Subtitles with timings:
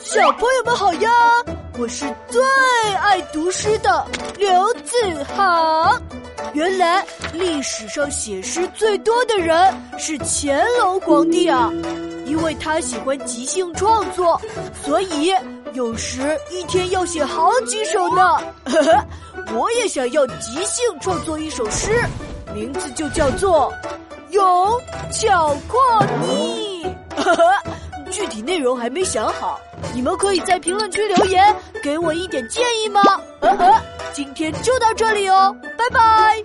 [0.00, 1.10] 小朋友们好呀！
[1.78, 2.40] 我是最
[3.00, 4.94] 爱读诗的刘子
[5.36, 6.00] 航。
[6.52, 11.70] 原来历史上写诗最多的人是乾隆皇帝啊，
[12.26, 14.40] 因为他喜欢即兴创作，
[14.84, 15.32] 所以
[15.72, 18.22] 有时一天要写好几首呢。
[18.64, 19.04] 呵呵，
[19.52, 22.00] 我也想要即兴创作一首诗，
[22.54, 23.72] 名字就叫做
[24.32, 24.80] 《咏
[25.12, 25.80] 巧阔
[26.22, 26.84] 逆》。
[27.16, 27.42] 呵呵，
[28.48, 29.60] 内容还没想好，
[29.94, 33.02] 你们可以在评论区留言，给我一点建议吗？
[33.42, 33.78] 呵呵，
[34.14, 36.37] 今天就到这里哦，拜拜。